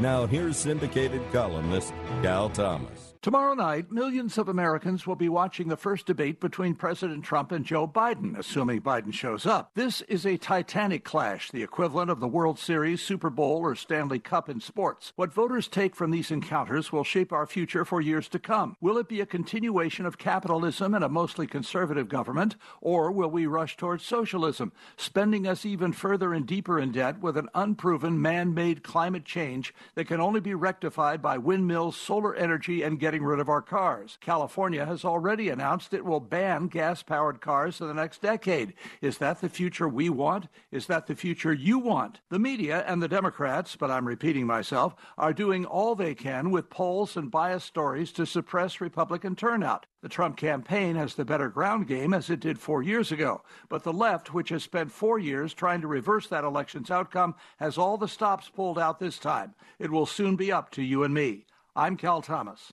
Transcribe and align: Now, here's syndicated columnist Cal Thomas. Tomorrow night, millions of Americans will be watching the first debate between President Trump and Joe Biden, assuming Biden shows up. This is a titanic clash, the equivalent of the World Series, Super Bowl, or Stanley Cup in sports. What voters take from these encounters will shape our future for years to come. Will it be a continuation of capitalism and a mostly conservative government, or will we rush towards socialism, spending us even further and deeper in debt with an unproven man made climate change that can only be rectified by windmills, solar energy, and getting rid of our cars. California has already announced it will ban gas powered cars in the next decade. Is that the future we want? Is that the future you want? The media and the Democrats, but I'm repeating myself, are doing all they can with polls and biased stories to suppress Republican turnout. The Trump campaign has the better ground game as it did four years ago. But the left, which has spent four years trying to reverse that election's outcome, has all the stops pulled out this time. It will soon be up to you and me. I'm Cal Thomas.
Now, 0.00 0.24
here's 0.24 0.56
syndicated 0.56 1.20
columnist 1.30 1.92
Cal 2.22 2.48
Thomas. 2.48 3.10
Tomorrow 3.22 3.52
night, 3.52 3.92
millions 3.92 4.38
of 4.38 4.48
Americans 4.48 5.06
will 5.06 5.14
be 5.14 5.28
watching 5.28 5.68
the 5.68 5.76
first 5.76 6.06
debate 6.06 6.40
between 6.40 6.74
President 6.74 7.22
Trump 7.22 7.52
and 7.52 7.66
Joe 7.66 7.86
Biden, 7.86 8.34
assuming 8.38 8.80
Biden 8.80 9.12
shows 9.12 9.44
up. 9.44 9.72
This 9.74 10.00
is 10.08 10.24
a 10.24 10.38
titanic 10.38 11.04
clash, 11.04 11.50
the 11.50 11.62
equivalent 11.62 12.10
of 12.10 12.18
the 12.18 12.26
World 12.26 12.58
Series, 12.58 13.02
Super 13.02 13.28
Bowl, 13.28 13.58
or 13.58 13.74
Stanley 13.74 14.20
Cup 14.20 14.48
in 14.48 14.58
sports. 14.58 15.12
What 15.16 15.34
voters 15.34 15.68
take 15.68 15.94
from 15.94 16.12
these 16.12 16.30
encounters 16.30 16.92
will 16.92 17.04
shape 17.04 17.30
our 17.30 17.46
future 17.46 17.84
for 17.84 18.00
years 18.00 18.26
to 18.28 18.38
come. 18.38 18.74
Will 18.80 18.96
it 18.96 19.06
be 19.06 19.20
a 19.20 19.26
continuation 19.26 20.06
of 20.06 20.16
capitalism 20.16 20.94
and 20.94 21.04
a 21.04 21.10
mostly 21.10 21.46
conservative 21.46 22.08
government, 22.08 22.56
or 22.80 23.12
will 23.12 23.30
we 23.30 23.44
rush 23.44 23.76
towards 23.76 24.02
socialism, 24.02 24.72
spending 24.96 25.46
us 25.46 25.66
even 25.66 25.92
further 25.92 26.32
and 26.32 26.46
deeper 26.46 26.80
in 26.80 26.90
debt 26.90 27.20
with 27.20 27.36
an 27.36 27.50
unproven 27.54 28.22
man 28.22 28.54
made 28.54 28.82
climate 28.82 29.26
change 29.26 29.74
that 29.94 30.06
can 30.06 30.20
only 30.20 30.40
be 30.40 30.54
rectified 30.54 31.22
by 31.22 31.38
windmills, 31.38 31.96
solar 31.96 32.34
energy, 32.34 32.82
and 32.82 33.00
getting 33.00 33.22
rid 33.22 33.40
of 33.40 33.48
our 33.48 33.62
cars. 33.62 34.18
California 34.20 34.86
has 34.86 35.04
already 35.04 35.48
announced 35.48 35.94
it 35.94 36.04
will 36.04 36.20
ban 36.20 36.66
gas 36.68 37.02
powered 37.02 37.40
cars 37.40 37.80
in 37.80 37.88
the 37.88 37.94
next 37.94 38.22
decade. 38.22 38.74
Is 39.00 39.18
that 39.18 39.40
the 39.40 39.48
future 39.48 39.88
we 39.88 40.08
want? 40.08 40.48
Is 40.70 40.86
that 40.86 41.06
the 41.06 41.14
future 41.14 41.52
you 41.52 41.78
want? 41.78 42.20
The 42.28 42.38
media 42.38 42.84
and 42.86 43.02
the 43.02 43.08
Democrats, 43.08 43.76
but 43.76 43.90
I'm 43.90 44.06
repeating 44.06 44.46
myself, 44.46 44.94
are 45.18 45.32
doing 45.32 45.64
all 45.64 45.94
they 45.94 46.14
can 46.14 46.50
with 46.50 46.70
polls 46.70 47.16
and 47.16 47.30
biased 47.30 47.66
stories 47.66 48.12
to 48.12 48.26
suppress 48.26 48.80
Republican 48.80 49.36
turnout. 49.36 49.86
The 50.02 50.08
Trump 50.08 50.36
campaign 50.38 50.96
has 50.96 51.14
the 51.14 51.26
better 51.26 51.48
ground 51.50 51.86
game 51.86 52.14
as 52.14 52.30
it 52.30 52.40
did 52.40 52.58
four 52.58 52.82
years 52.82 53.12
ago. 53.12 53.42
But 53.68 53.82
the 53.82 53.92
left, 53.92 54.32
which 54.32 54.48
has 54.48 54.62
spent 54.62 54.90
four 54.90 55.18
years 55.18 55.52
trying 55.52 55.82
to 55.82 55.86
reverse 55.86 56.26
that 56.28 56.44
election's 56.44 56.90
outcome, 56.90 57.34
has 57.58 57.76
all 57.76 57.98
the 57.98 58.08
stops 58.08 58.48
pulled 58.48 58.78
out 58.78 58.98
this 58.98 59.18
time. 59.18 59.54
It 59.78 59.90
will 59.90 60.06
soon 60.06 60.36
be 60.36 60.50
up 60.50 60.70
to 60.72 60.82
you 60.82 61.04
and 61.04 61.12
me. 61.12 61.44
I'm 61.76 61.96
Cal 61.96 62.22
Thomas. 62.22 62.72